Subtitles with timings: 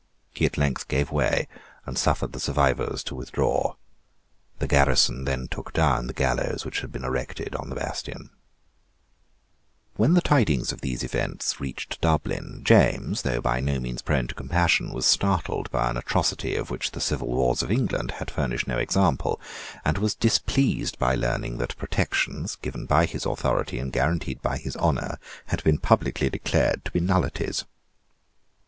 [0.33, 1.47] He at length gave way,
[1.85, 3.75] and suffered the survivors to withdraw.
[4.57, 8.31] The garrison then took down the gallows which had been erected on the bastion,
[9.97, 14.33] When the tidings of these events reached Dublin, James, though by no means prone to
[14.33, 18.65] compassion, was startled by an atrocity of which the civil wars of England had furnished
[18.67, 19.39] no example,
[19.85, 24.75] and was displeased by learning that protections, given by his authority, and guaranteed by his
[24.77, 27.65] honour, had been publicly declared to be nullities.